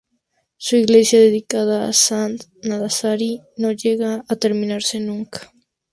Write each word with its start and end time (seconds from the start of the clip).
Su 0.57 0.77
iglesia, 0.77 1.19
dedicada 1.19 1.87
a 1.87 1.93
Sant 1.93 2.41
Nazarí, 2.63 3.39
no 3.57 3.71
llegó 3.71 4.23
a 4.27 4.35
terminarse 4.35 4.99
nunca. 4.99 5.53